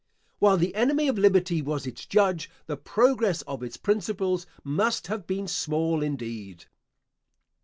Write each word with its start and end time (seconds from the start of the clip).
While 0.39 0.57
the 0.57 0.73
enemy 0.73 1.07
of 1.09 1.19
liberty 1.19 1.61
was 1.61 1.85
its 1.85 2.07
judge, 2.07 2.49
the 2.65 2.75
progress 2.75 3.43
of 3.43 3.61
its 3.61 3.77
principles 3.77 4.47
must 4.63 5.05
have 5.05 5.27
been 5.27 5.47
small 5.47 6.01
indeed. 6.01 6.65